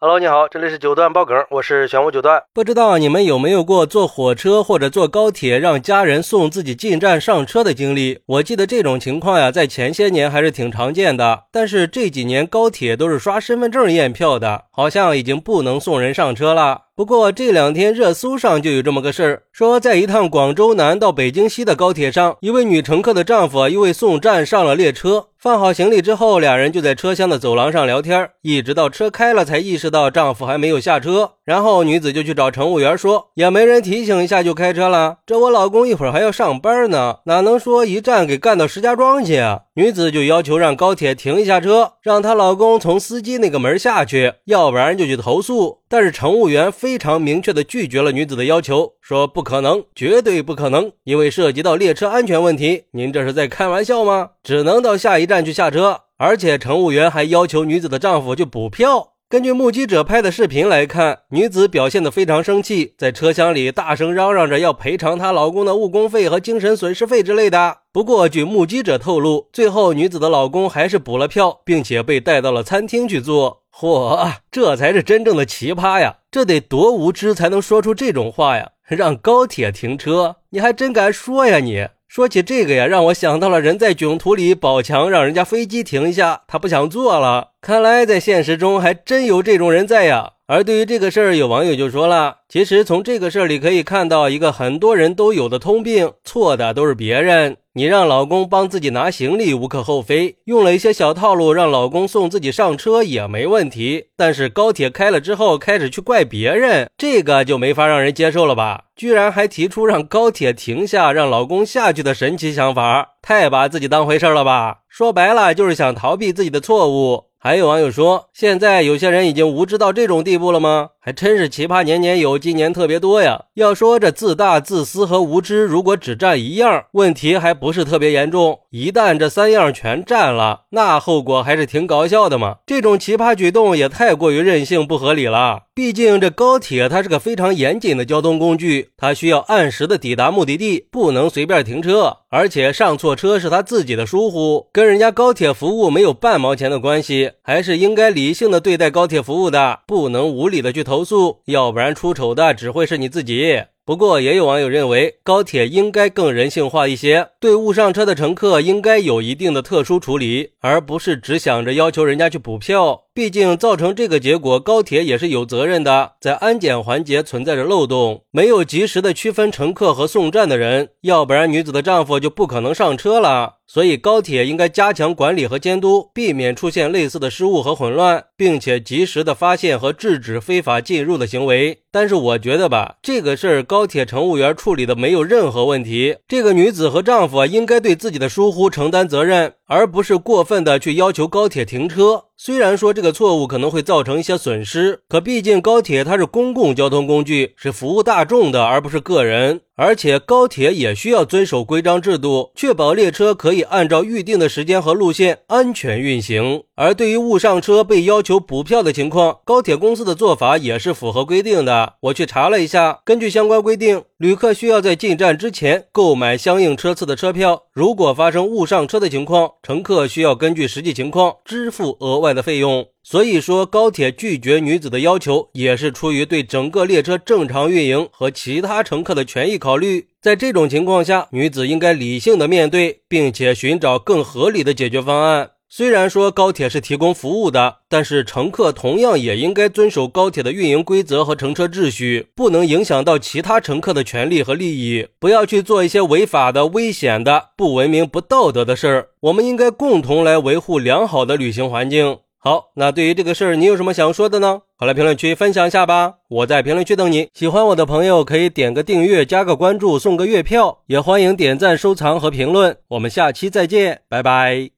[0.00, 2.40] Hello，你好，这里是九段爆梗，我是玄武九段。
[2.54, 8.20] 不知道你们有没有过坐火车或者坐高铁让家人送自己进站上车的经历？
[8.26, 16.82] 我记得这种情况呀，在前些年还是挺常见的，但是这几年高铁都是刷身份证验票的，好像已经不能送人上车了。
[16.98, 31.34] 不过这两天热搜上就有这么个事儿，说在一趟广州南到北京西的高铁上，一位女乘客的丈夫因为送站上了列车，放好行李之后，俩人就在车厢的走廊上聊天，一直到车开了才意识到丈夫还没有下车。
[31.48, 39.60] 然后女子就去找乘务员说，也没人提醒一下就开车了，这我老公一会儿还要上班呢，哪能说一站给干到石家庄去啊？
[39.72, 45.78] 女子就要求让高铁停一下车，让她老公从司机那个门下去，要不然就去投诉。
[45.88, 52.84] 但是乘务员非常明确的拒绝了女子的要求，说不可能，绝对不可能，因为涉及到列车安全问题。
[52.90, 54.32] 您这是在开玩笑吗？
[54.42, 59.12] 只能到下一站去下车，而且乘务员还要求女子的丈夫去补票。
[59.30, 67.80] 根据目击者拍的视频来看，女子表现得非常生气，在车厢里大声嚷嚷着要赔偿她老公的误工费和精神损失费之类的。
[67.92, 73.64] 不过，据目击者透露，最后女子的老公还是补了票，并且被带到了餐厅去做。
[73.70, 76.16] 嚯，这才是真正的奇葩呀！
[76.30, 78.70] 这得多无知才能说出这种话呀？
[78.86, 81.86] 让高铁停车，你还真敢说呀你！
[82.08, 87.50] 说起这个呀，让我想到了人在囧途里宝强让人家飞机停一下，他不想坐了。
[87.60, 90.32] 看来在现实中还真有这种人在呀。
[90.50, 97.58] 而对于这个事儿，有网友就说了：“其实从这个事儿里可以看到一个很多人都有的通病，错的都是别人。
[97.74, 104.06] 你让老公帮自己拿行李无可厚非，用了一些小套路让老公送自己上车也没问题。
[104.16, 108.84] 但是高铁开了之后开始去怪别人，这个就没法让人接受了吧？
[108.96, 114.78] 居然还提出让高铁停下，让老公下去的神奇想法，太把自己当回事了吧？
[114.88, 120.88] 说白了就是想逃避自己的错误。”还有网友说，现在有些人已经无知到这种地步了吗？
[120.98, 123.44] 还真是奇葩年年有，今年特别多呀。
[123.54, 128.58] 要说这自大、自私和无知，如果只占一样，问题还不是特别严重。
[128.70, 132.56] 一旦这三样全占了，那后果还是挺搞笑的嘛。
[132.66, 135.60] 这种奇葩举动也太过于任性、不合理了。
[135.78, 142.16] 毕竟这高铁它是个非常严谨的交通工具，它需要按时的抵达目的地，不能随便停车。
[142.30, 153.62] 而且上错车是他自己的疏忽，跟人家高铁服务没有半毛钱的关系，还是应该理性的对待高铁服务的，不能无理的去投诉，要不然出丑的只会是你自己。
[153.86, 163.04] 不过，也有网友认为，高铁应该更人性化一些，对误上车的乘客应该有一定的特殊处理，而不是只想着要求人家去补票。
[163.18, 173.54] 毕竟，造成这个结果，高铁也是有责任的，在安检环节存在着漏洞，没有及时的区分乘客和送站的人，要不然女子的丈夫就不可能上车了。
[173.66, 181.80] 所以，高铁应该加强管理和监督，避免出现类似的失误和混乱，并且及时的发现和制止非法进入的行为。
[181.90, 186.16] 但是，我觉得吧，这个事儿高铁乘务员处理的没有任何问题。
[186.26, 192.24] 这个女子和丈夫，应该对自己的疏忽承担责任，而不是过分的去要求高铁停车。
[192.38, 199.62] 虽然说这个个错误可能会造成一些损失，可毕竟高铁它是公共交通工具，是服务大众的，而不是个人。
[199.76, 206.64] 而且高铁也需要遵守规章制度，确保列车可以按照预定的时间和路线安全运行。
[206.74, 211.94] 而对于误上车被要求补票的情况，高铁公司的做法也是符合规定的。
[212.00, 217.62] 我去查了一下，根据相关规定，旅客需要在进站之前购买相应车次的车票。
[217.72, 222.88] 如果发生误上车的情况，乘客需要根据实际情况支付额外的费用。
[223.10, 230.08] 所以说，高铁拒绝女子的要求，也是出于对整个列车正常运营和其他乘客的权益考虑。
[230.20, 235.52] 在这种情况下，女子应该理性的面对，并且寻找更合理的解决方案。
[235.70, 245.06] 虽然说高铁是提供服务的，但是乘客同样也应该遵守高铁的运营规则和乘车秩序，不能影响到其他乘客的权利和利益。
[245.18, 249.08] 不要去做一些违法的、危险的、不文明、不道德的事儿。
[249.20, 252.18] 我们应该共同来维护良好的旅行环境。
[252.40, 254.62] 好，那对于这个事儿，你有什么想说的呢？
[254.76, 256.14] 快来评论区分享一下吧！
[256.28, 257.28] 我在评论区等你。
[257.34, 262.76] 喜欢我的朋友可以点个订阅、加个关注、送个月票，也欢迎点赞、收藏和评论。
[262.88, 264.70] 我们下期再见，拜拜。